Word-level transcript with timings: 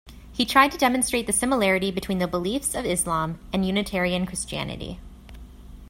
He 0.31 0.45
tried 0.47 0.71
to 0.71 0.79
demonstrate 0.79 1.27
the 1.27 1.31
similarity 1.31 1.91
between 1.91 2.17
the 2.17 2.27
beliefs 2.27 2.73
of 2.73 2.87
Islam 2.87 3.37
and 3.53 3.63
Unitarian 3.67 4.25
Christianity. 4.25 4.99